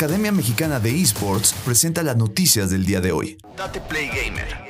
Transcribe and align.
Academia 0.00 0.32
Mexicana 0.32 0.80
de 0.80 0.98
Esports 0.98 1.52
presenta 1.62 2.02
las 2.02 2.16
noticias 2.16 2.70
del 2.70 2.86
día 2.86 3.02
de 3.02 3.12
hoy. 3.12 3.36
Date 3.54 3.82
Play 3.82 4.08
Gamer. 4.08 4.69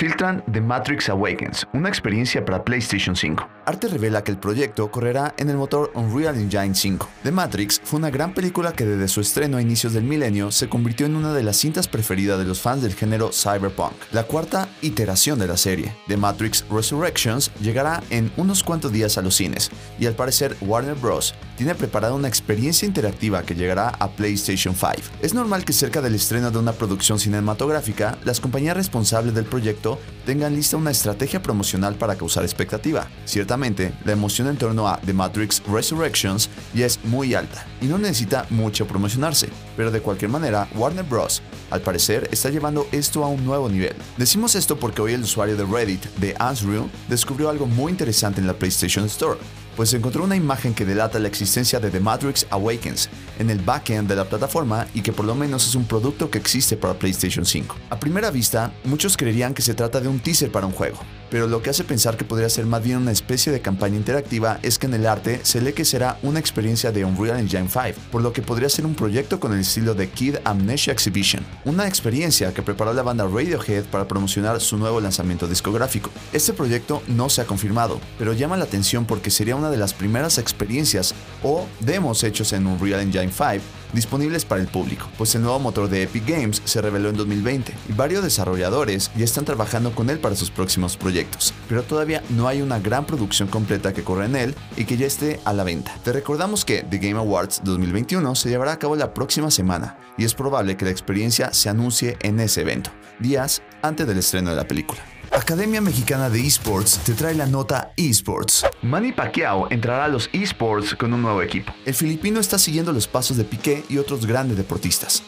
Filtran 0.00 0.42
The 0.50 0.62
Matrix 0.62 1.10
Awakens, 1.10 1.68
una 1.74 1.90
experiencia 1.90 2.42
para 2.42 2.64
PlayStation 2.64 3.14
5. 3.14 3.46
Arte 3.66 3.86
revela 3.86 4.24
que 4.24 4.30
el 4.30 4.38
proyecto 4.38 4.90
correrá 4.90 5.34
en 5.36 5.50
el 5.50 5.58
motor 5.58 5.92
Unreal 5.94 6.36
Engine 6.36 6.74
5. 6.74 7.06
The 7.22 7.30
Matrix 7.30 7.82
fue 7.84 7.98
una 7.98 8.08
gran 8.08 8.32
película 8.32 8.72
que 8.72 8.86
desde 8.86 9.08
su 9.08 9.20
estreno 9.20 9.58
a 9.58 9.62
inicios 9.62 9.92
del 9.92 10.04
milenio 10.04 10.52
se 10.52 10.70
convirtió 10.70 11.04
en 11.04 11.16
una 11.16 11.34
de 11.34 11.42
las 11.42 11.58
cintas 11.58 11.86
preferidas 11.86 12.38
de 12.38 12.46
los 12.46 12.62
fans 12.62 12.82
del 12.82 12.94
género 12.94 13.28
cyberpunk. 13.30 13.92
La 14.10 14.22
cuarta 14.22 14.70
iteración 14.80 15.38
de 15.38 15.48
la 15.48 15.58
serie, 15.58 15.94
The 16.08 16.16
Matrix 16.16 16.64
Resurrections, 16.70 17.50
llegará 17.60 18.02
en 18.08 18.32
unos 18.38 18.64
cuantos 18.64 18.92
días 18.92 19.18
a 19.18 19.22
los 19.22 19.34
cines, 19.34 19.70
y 19.98 20.06
al 20.06 20.14
parecer 20.14 20.56
Warner 20.62 20.94
Bros. 20.94 21.34
tiene 21.58 21.74
preparada 21.74 22.14
una 22.14 22.28
experiencia 22.28 22.88
interactiva 22.88 23.42
que 23.42 23.54
llegará 23.54 23.90
a 23.98 24.08
PlayStation 24.08 24.74
5. 24.74 24.92
Es 25.20 25.34
normal 25.34 25.66
que 25.66 25.74
cerca 25.74 26.00
del 26.00 26.14
estreno 26.14 26.50
de 26.50 26.58
una 26.58 26.72
producción 26.72 27.18
cinematográfica, 27.18 28.16
las 28.24 28.40
compañías 28.40 28.78
responsables 28.78 29.34
del 29.34 29.44
proyecto 29.44 29.89
tengan 30.26 30.54
lista 30.54 30.76
una 30.76 30.90
estrategia 30.90 31.42
promocional 31.42 31.94
para 31.94 32.16
causar 32.16 32.44
expectativa. 32.44 33.08
Ciertamente, 33.24 33.92
la 34.04 34.12
emoción 34.12 34.48
en 34.48 34.56
torno 34.56 34.86
a 34.86 34.98
The 34.98 35.12
Matrix 35.12 35.62
Resurrections 35.66 36.48
ya 36.74 36.86
es 36.86 37.02
muy 37.04 37.34
alta 37.34 37.66
y 37.80 37.86
no 37.86 37.98
necesita 37.98 38.46
mucho 38.50 38.86
promocionarse, 38.86 39.48
pero 39.76 39.90
de 39.90 40.00
cualquier 40.00 40.30
manera, 40.30 40.68
Warner 40.74 41.04
Bros. 41.04 41.42
al 41.70 41.80
parecer 41.80 42.28
está 42.32 42.50
llevando 42.50 42.86
esto 42.92 43.24
a 43.24 43.28
un 43.28 43.44
nuevo 43.44 43.68
nivel. 43.68 43.94
Decimos 44.16 44.54
esto 44.54 44.78
porque 44.78 45.02
hoy 45.02 45.14
el 45.14 45.22
usuario 45.22 45.56
de 45.56 45.64
Reddit 45.64 46.04
de 46.16 46.34
Ansrew 46.38 46.88
descubrió 47.08 47.50
algo 47.50 47.66
muy 47.66 47.92
interesante 47.92 48.40
en 48.40 48.46
la 48.46 48.54
PlayStation 48.54 49.04
Store 49.06 49.38
pues 49.80 49.94
encontró 49.94 50.24
una 50.24 50.36
imagen 50.36 50.74
que 50.74 50.84
delata 50.84 51.18
la 51.18 51.28
existencia 51.28 51.80
de 51.80 51.90
The 51.90 52.00
Matrix 52.00 52.46
Awakens 52.50 53.08
en 53.38 53.48
el 53.48 53.60
backend 53.60 54.10
de 54.10 54.14
la 54.14 54.26
plataforma 54.26 54.86
y 54.92 55.00
que 55.00 55.10
por 55.10 55.24
lo 55.24 55.34
menos 55.34 55.66
es 55.66 55.74
un 55.74 55.86
producto 55.86 56.30
que 56.30 56.36
existe 56.36 56.76
para 56.76 56.92
PlayStation 56.92 57.46
5. 57.46 57.76
A 57.88 57.98
primera 57.98 58.30
vista, 58.30 58.74
muchos 58.84 59.16
creerían 59.16 59.54
que 59.54 59.62
se 59.62 59.72
trata 59.72 59.98
de 59.98 60.08
un 60.08 60.20
teaser 60.20 60.52
para 60.52 60.66
un 60.66 60.74
juego, 60.74 60.98
pero 61.30 61.46
lo 61.46 61.62
que 61.62 61.70
hace 61.70 61.84
pensar 61.84 62.16
que 62.16 62.24
podría 62.24 62.48
ser 62.48 62.66
más 62.66 62.82
bien 62.82 62.98
una 62.98 63.12
especie 63.12 63.52
de 63.52 63.60
campaña 63.60 63.96
interactiva 63.96 64.58
es 64.62 64.78
que 64.78 64.86
en 64.86 64.94
el 64.94 65.06
arte 65.06 65.40
se 65.42 65.60
lee 65.60 65.72
que 65.72 65.84
será 65.84 66.18
una 66.22 66.40
experiencia 66.40 66.92
de 66.92 67.04
Unreal 67.04 67.38
Engine 67.38 67.68
5, 67.68 68.00
por 68.10 68.22
lo 68.22 68.32
que 68.32 68.42
podría 68.42 68.68
ser 68.68 68.86
un 68.86 68.94
proyecto 68.94 69.40
con 69.40 69.52
el 69.52 69.60
estilo 69.60 69.94
de 69.94 70.08
Kid 70.08 70.36
Amnesia 70.44 70.92
Exhibition, 70.92 71.44
una 71.64 71.86
experiencia 71.86 72.52
que 72.52 72.62
preparó 72.62 72.92
la 72.92 73.02
banda 73.02 73.24
Radiohead 73.24 73.84
para 73.84 74.08
promocionar 74.08 74.60
su 74.60 74.76
nuevo 74.76 75.00
lanzamiento 75.00 75.46
discográfico. 75.46 76.10
Este 76.32 76.52
proyecto 76.52 77.02
no 77.06 77.28
se 77.30 77.42
ha 77.42 77.46
confirmado, 77.46 78.00
pero 78.18 78.32
llama 78.32 78.56
la 78.56 78.64
atención 78.64 79.04
porque 79.04 79.30
sería 79.30 79.56
una 79.56 79.70
de 79.70 79.76
las 79.76 79.94
primeras 79.94 80.38
experiencias 80.38 81.14
o 81.42 81.66
demos 81.80 82.24
hechos 82.24 82.52
en 82.52 82.66
Unreal 82.66 83.00
Engine 83.00 83.30
5 83.32 83.79
disponibles 83.92 84.44
para 84.44 84.60
el 84.60 84.68
público, 84.68 85.06
pues 85.18 85.34
el 85.34 85.42
nuevo 85.42 85.58
motor 85.58 85.88
de 85.88 86.02
Epic 86.02 86.26
Games 86.26 86.62
se 86.64 86.80
reveló 86.80 87.08
en 87.08 87.16
2020 87.16 87.74
y 87.88 87.92
varios 87.92 88.22
desarrolladores 88.22 89.10
ya 89.16 89.24
están 89.24 89.44
trabajando 89.44 89.94
con 89.94 90.10
él 90.10 90.18
para 90.18 90.36
sus 90.36 90.50
próximos 90.50 90.96
proyectos, 90.96 91.54
pero 91.68 91.82
todavía 91.82 92.22
no 92.30 92.48
hay 92.48 92.62
una 92.62 92.78
gran 92.78 93.06
producción 93.06 93.48
completa 93.48 93.92
que 93.92 94.04
corra 94.04 94.26
en 94.26 94.36
él 94.36 94.54
y 94.76 94.84
que 94.84 94.96
ya 94.96 95.06
esté 95.06 95.40
a 95.44 95.52
la 95.52 95.64
venta. 95.64 95.94
Te 96.04 96.12
recordamos 96.12 96.64
que 96.64 96.82
The 96.82 96.98
Game 96.98 97.18
Awards 97.18 97.62
2021 97.64 98.34
se 98.34 98.48
llevará 98.48 98.72
a 98.72 98.78
cabo 98.78 98.96
la 98.96 99.14
próxima 99.14 99.50
semana 99.50 99.98
y 100.16 100.24
es 100.24 100.34
probable 100.34 100.76
que 100.76 100.84
la 100.84 100.90
experiencia 100.90 101.52
se 101.52 101.68
anuncie 101.68 102.16
en 102.20 102.40
ese 102.40 102.62
evento, 102.62 102.90
días 103.18 103.62
antes 103.82 104.06
del 104.06 104.18
estreno 104.18 104.50
de 104.50 104.56
la 104.56 104.66
película. 104.66 105.09
Academia 105.32 105.80
Mexicana 105.80 106.28
de 106.28 106.44
Esports 106.44 106.98
te 107.04 107.14
trae 107.14 107.34
la 107.34 107.46
nota 107.46 107.92
Esports. 107.96 108.66
Manny 108.82 109.12
Pacquiao 109.12 109.68
entrará 109.70 110.06
a 110.06 110.08
los 110.08 110.28
esports 110.32 110.96
con 110.96 111.12
un 111.12 111.22
nuevo 111.22 111.40
equipo. 111.40 111.72
El 111.86 111.94
filipino 111.94 112.40
está 112.40 112.58
siguiendo 112.58 112.92
los 112.92 113.06
pasos 113.06 113.36
de 113.36 113.44
Piqué 113.44 113.84
y 113.88 113.98
otros 113.98 114.26
grandes 114.26 114.56
deportistas. 114.56 115.22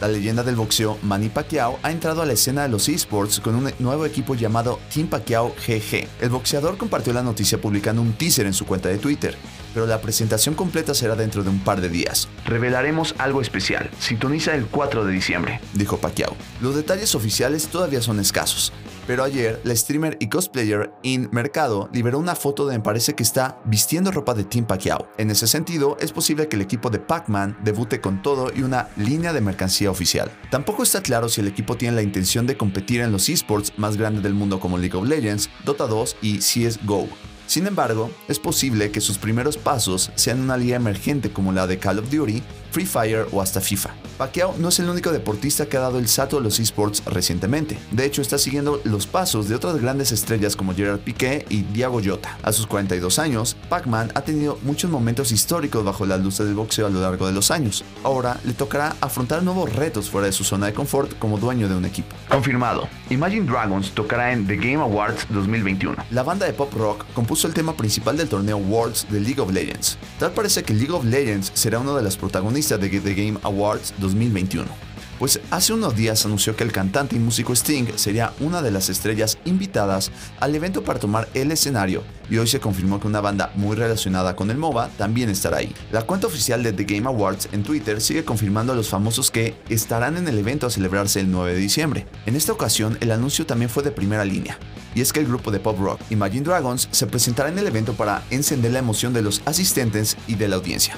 La 0.00 0.08
leyenda 0.08 0.42
del 0.42 0.56
boxeo 0.56 0.98
Manny 1.02 1.28
Pacquiao 1.28 1.78
ha 1.84 1.92
entrado 1.92 2.20
a 2.20 2.26
la 2.26 2.32
escena 2.32 2.62
de 2.62 2.68
los 2.68 2.88
esports 2.88 3.38
con 3.38 3.54
un 3.54 3.72
nuevo 3.78 4.04
equipo 4.06 4.34
llamado 4.34 4.80
Team 4.92 5.06
Pacquiao 5.06 5.54
GG. 5.54 6.08
El 6.20 6.30
boxeador 6.30 6.76
compartió 6.76 7.12
la 7.12 7.22
noticia 7.22 7.60
publicando 7.60 8.02
un 8.02 8.12
teaser 8.14 8.46
en 8.46 8.54
su 8.54 8.66
cuenta 8.66 8.88
de 8.88 8.98
Twitter, 8.98 9.36
pero 9.72 9.86
la 9.86 10.00
presentación 10.00 10.56
completa 10.56 10.94
será 10.94 11.14
dentro 11.14 11.44
de 11.44 11.50
un 11.50 11.60
par 11.60 11.80
de 11.80 11.88
días. 11.88 12.28
Revelaremos 12.44 13.14
algo 13.18 13.40
especial. 13.40 13.88
Sintoniza 14.00 14.54
el 14.54 14.66
4 14.66 15.04
de 15.04 15.12
diciembre, 15.12 15.60
dijo 15.74 15.98
Pacquiao. 15.98 16.34
Los 16.60 16.74
detalles 16.74 17.14
oficiales 17.14 17.68
todavía 17.68 18.02
son 18.02 18.18
escasos, 18.18 18.72
pero 19.06 19.24
ayer, 19.24 19.60
la 19.64 19.74
streamer 19.74 20.16
y 20.20 20.28
cosplayer 20.28 20.92
In 21.02 21.28
Mercado 21.32 21.88
liberó 21.92 22.18
una 22.18 22.34
foto 22.34 22.66
de 22.66 22.74
me 22.74 22.80
parece 22.80 23.14
que 23.14 23.22
está 23.22 23.60
vistiendo 23.64 24.10
ropa 24.10 24.34
de 24.34 24.44
Team 24.44 24.66
Pacquiao. 24.66 25.08
En 25.16 25.30
ese 25.30 25.46
sentido, 25.46 25.96
es 26.00 26.12
posible 26.12 26.48
que 26.48 26.56
el 26.56 26.62
equipo 26.62 26.90
de 26.90 26.98
Pac-Man 26.98 27.56
debute 27.62 28.00
con 28.00 28.20
todo 28.20 28.52
y 28.54 28.62
una 28.62 28.88
línea 28.96 29.32
de 29.32 29.40
mercancía 29.40 29.90
oficial. 29.90 30.30
Tampoco 30.50 30.82
está 30.82 31.02
claro 31.02 31.28
si 31.28 31.40
el 31.40 31.46
equipo 31.46 31.76
tiene 31.76 31.94
la 31.94 32.02
intención 32.02 32.46
de 32.46 32.56
competir 32.56 33.00
en 33.00 33.12
los 33.12 33.28
esports 33.28 33.72
más 33.76 33.96
grandes 33.96 34.24
del 34.24 34.34
mundo 34.34 34.58
como 34.58 34.76
League 34.76 34.96
of 34.96 35.06
Legends, 35.06 35.50
Dota 35.64 35.86
2 35.86 36.16
y 36.20 36.38
CSGO. 36.38 37.08
Sin 37.46 37.66
embargo, 37.66 38.10
es 38.26 38.38
posible 38.38 38.90
que 38.90 39.00
sus 39.00 39.18
primeros 39.18 39.56
pasos 39.56 40.10
sean 40.14 40.40
una 40.40 40.56
liga 40.56 40.76
emergente 40.76 41.30
como 41.30 41.52
la 41.52 41.66
de 41.66 41.78
Call 41.78 41.98
of 41.98 42.10
Duty, 42.10 42.42
Free 42.74 42.86
Fire 42.86 43.28
o 43.30 43.40
hasta 43.40 43.60
FIFA. 43.60 43.94
Pacquiao 44.18 44.56
no 44.58 44.68
es 44.68 44.80
el 44.80 44.88
único 44.88 45.12
deportista 45.12 45.66
que 45.66 45.76
ha 45.76 45.80
dado 45.80 46.00
el 46.00 46.08
salto 46.08 46.38
a 46.38 46.40
los 46.40 46.58
esports 46.58 47.04
recientemente. 47.04 47.78
De 47.92 48.04
hecho, 48.04 48.20
está 48.20 48.36
siguiendo 48.36 48.80
los 48.82 49.06
pasos 49.06 49.48
de 49.48 49.54
otras 49.54 49.80
grandes 49.80 50.10
estrellas 50.10 50.56
como 50.56 50.74
Gerard 50.74 50.98
Piqué 50.98 51.46
y 51.48 51.62
Diego 51.62 52.00
Jota. 52.04 52.36
A 52.42 52.52
sus 52.52 52.66
42 52.66 53.20
años, 53.20 53.56
Pac-Man 53.68 54.10
ha 54.16 54.22
tenido 54.22 54.58
muchos 54.62 54.90
momentos 54.90 55.30
históricos 55.30 55.84
bajo 55.84 56.04
las 56.04 56.20
luces 56.20 56.46
del 56.46 56.56
boxeo 56.56 56.88
a 56.88 56.90
lo 56.90 57.00
largo 57.00 57.28
de 57.28 57.32
los 57.32 57.52
años. 57.52 57.84
Ahora 58.02 58.40
le 58.44 58.54
tocará 58.54 58.96
afrontar 59.00 59.44
nuevos 59.44 59.72
retos 59.72 60.10
fuera 60.10 60.26
de 60.26 60.32
su 60.32 60.42
zona 60.42 60.66
de 60.66 60.74
confort 60.74 61.16
como 61.20 61.38
dueño 61.38 61.68
de 61.68 61.76
un 61.76 61.84
equipo. 61.84 62.16
Confirmado, 62.28 62.88
Imagine 63.10 63.46
Dragons 63.46 63.92
tocará 63.92 64.32
en 64.32 64.48
The 64.48 64.56
Game 64.56 64.82
Awards 64.82 65.26
2021. 65.28 65.96
La 66.10 66.24
banda 66.24 66.46
de 66.46 66.52
pop 66.52 66.72
rock 66.74 67.04
compuso 67.14 67.46
el 67.46 67.54
tema 67.54 67.76
principal 67.76 68.16
del 68.16 68.28
torneo 68.28 68.56
Worlds 68.56 69.06
de 69.10 69.20
League 69.20 69.40
of 69.40 69.52
Legends. 69.52 69.96
Tal 70.18 70.32
parece 70.32 70.64
que 70.64 70.74
League 70.74 70.92
of 70.92 71.04
Legends 71.04 71.52
será 71.54 71.78
uno 71.78 71.94
de 71.94 72.02
las 72.02 72.16
protagonistas 72.16 72.63
de 72.68 72.88
The 72.88 73.14
Game 73.14 73.38
Awards 73.42 73.92
2021 73.98 74.84
pues 75.18 75.40
hace 75.50 75.72
unos 75.72 75.96
días 75.96 76.24
anunció 76.24 76.56
que 76.56 76.64
el 76.64 76.72
cantante 76.72 77.16
y 77.16 77.18
músico 77.18 77.52
Sting 77.52 77.86
sería 77.96 78.32
una 78.40 78.62
de 78.62 78.70
las 78.70 78.88
estrellas 78.88 79.38
invitadas 79.44 80.10
al 80.40 80.54
evento 80.54 80.82
para 80.82 80.98
tomar 80.98 81.28
el 81.34 81.52
escenario 81.52 82.02
y 82.28 82.38
hoy 82.38 82.46
se 82.46 82.60
confirmó 82.60 83.00
que 83.00 83.06
una 83.06 83.20
banda 83.20 83.52
muy 83.54 83.76
relacionada 83.76 84.34
con 84.34 84.50
el 84.50 84.56
MOBA 84.56 84.88
también 84.96 85.28
estará 85.28 85.58
ahí. 85.58 85.74
La 85.92 86.02
cuenta 86.02 86.26
oficial 86.26 86.62
de 86.62 86.72
The 86.72 86.84
Game 86.84 87.06
Awards 87.06 87.48
en 87.52 87.62
Twitter 87.62 88.00
sigue 88.00 88.24
confirmando 88.24 88.72
a 88.72 88.76
los 88.76 88.88
famosos 88.88 89.30
que 89.30 89.54
estarán 89.68 90.16
en 90.16 90.26
el 90.26 90.38
evento 90.38 90.66
a 90.66 90.70
celebrarse 90.70 91.20
el 91.20 91.30
9 91.30 91.54
de 91.54 91.60
diciembre. 91.60 92.06
En 92.26 92.34
esta 92.34 92.52
ocasión 92.52 92.98
el 93.00 93.10
anuncio 93.10 93.46
también 93.46 93.70
fue 93.70 93.82
de 93.82 93.92
primera 93.92 94.24
línea, 94.24 94.58
y 94.94 95.00
es 95.00 95.12
que 95.12 95.20
el 95.20 95.26
grupo 95.26 95.50
de 95.50 95.60
pop 95.60 95.78
rock 95.78 96.00
Imagine 96.10 96.44
Dragons 96.44 96.88
se 96.90 97.06
presentará 97.06 97.48
en 97.48 97.58
el 97.58 97.66
evento 97.66 97.94
para 97.94 98.22
encender 98.30 98.72
la 98.72 98.78
emoción 98.78 99.12
de 99.12 99.22
los 99.22 99.42
asistentes 99.44 100.16
y 100.26 100.34
de 100.34 100.48
la 100.48 100.56
audiencia. 100.56 100.96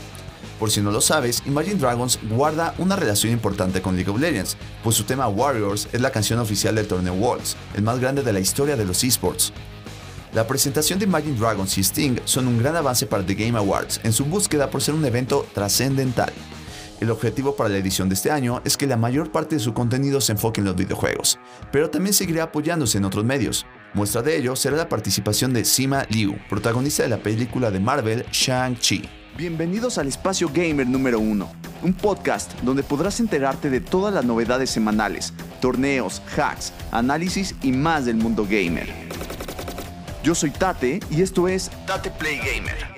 Por 0.59 0.71
si 0.71 0.81
no 0.81 0.91
lo 0.91 1.03
sabes, 1.03 1.43
Imagine 1.47 1.75
Dragons 1.75 2.19
guarda 2.31 2.75
una 2.79 2.97
relación 2.97 3.33
importante 3.33 3.83
con 3.83 3.95
League 3.95 4.11
of 4.11 4.19
Legends, 4.19 4.57
pues 4.83 4.97
su 4.97 5.05
tema 5.05 5.29
Warriors 5.29 5.89
es 5.93 6.01
la 6.01 6.11
canción 6.11 6.39
oficial 6.39 6.75
del 6.75 6.89
torneo 6.89 7.13
Worlds, 7.13 7.57
el 7.75 7.83
más 7.83 8.01
grande 8.01 8.23
de 8.23 8.33
la 8.33 8.41
historia 8.41 8.77
de 8.77 8.87
los 8.87 9.05
esports. 9.05 9.53
La 10.33 10.47
presentación 10.47 10.99
de 10.99 11.05
Imagine 11.05 11.39
Dragons 11.39 11.77
y 11.77 11.83
Sting 11.83 12.21
son 12.25 12.49
un 12.49 12.59
gran 12.59 12.75
avance 12.75 13.07
para 13.07 13.25
The 13.25 13.35
Game 13.35 13.59
Awards 13.59 14.01
en 14.03 14.13
su 14.13 14.25
búsqueda 14.25 14.71
por 14.71 14.83
ser 14.83 14.95
un 14.95 15.05
evento 15.05 15.47
trascendental. 15.55 16.33
El 17.01 17.11
objetivo 17.11 17.55
para 17.55 17.69
la 17.69 17.77
edición 17.77 18.09
de 18.09 18.15
este 18.15 18.31
año 18.31 18.63
es 18.65 18.79
que 18.79 18.87
la 18.87 18.97
mayor 18.97 19.31
parte 19.31 19.57
de 19.57 19.61
su 19.61 19.75
contenido 19.75 20.23
se 20.23 20.33
enfoque 20.33 20.63
en 20.63 20.67
los 20.67 20.77
videojuegos, 20.77 21.39
pero 21.71 21.91
también 21.91 22.15
seguirá 22.15 22.45
apoyándose 22.45 22.97
en 22.97 23.05
otros 23.05 23.25
medios. 23.25 23.67
Muestra 23.93 24.23
de 24.23 24.39
ello 24.39 24.57
será 24.57 24.77
la 24.79 24.89
participación 24.89 25.53
de 25.53 25.67
Sima 25.67 26.07
Liu, 26.09 26.39
protagonista 26.49 27.03
de 27.03 27.11
la 27.11 27.19
película 27.19 27.71
de 27.71 27.81
Marvel 27.81 28.25
Shang-Chi. 28.33 29.16
Bienvenidos 29.37 29.99
al 29.99 30.09
Espacio 30.09 30.49
Gamer 30.51 30.87
número 30.87 31.21
1, 31.21 31.53
un 31.83 31.93
podcast 31.93 32.59
donde 32.63 32.83
podrás 32.83 33.21
enterarte 33.21 33.69
de 33.69 33.83
todas 33.83 34.15
las 34.15 34.25
novedades 34.25 34.71
semanales, 34.71 35.35
torneos, 35.61 36.23
hacks, 36.39 36.73
análisis 36.91 37.55
y 37.61 37.73
más 37.73 38.07
del 38.07 38.17
mundo 38.17 38.47
gamer. 38.49 38.89
Yo 40.25 40.35
soy 40.35 40.51
Tate 40.53 41.01
y 41.11 41.21
esto 41.21 41.49
es 41.49 41.71
Tate 41.87 42.11
Play 42.13 42.39
Gamer. 42.39 42.96